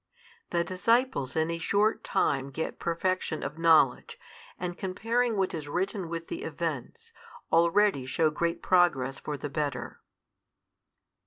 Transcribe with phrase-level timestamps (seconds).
[0.49, 4.17] The disciples in a short time get perfection of knowledge,
[4.59, 7.13] and comparing what is written with the events,
[7.51, 10.01] already shew great progress for the better.